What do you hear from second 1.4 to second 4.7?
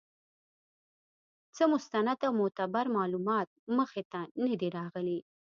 څۀ مستند او معتبر معلومات مخې ته نۀ دي